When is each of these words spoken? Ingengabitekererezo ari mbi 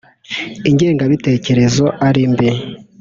Ingengabitekererezo 0.69 1.85
ari 2.07 2.21
mbi 2.31 2.49